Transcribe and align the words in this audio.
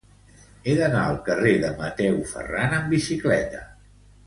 He 0.63 0.73
d'anar 0.79 1.03
al 1.09 1.19
carrer 1.27 1.51
de 1.65 1.69
Mateu 1.83 2.17
Ferran 2.33 2.75
amb 2.81 2.91
bicicleta. 2.97 3.65